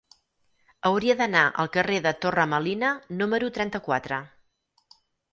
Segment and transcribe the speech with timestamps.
[0.89, 4.19] Hauria d'anar al carrer de Torre Melina número trenta-quatre.